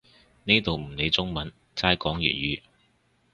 [0.45, 2.61] 呢度唔理中文，齋講粵語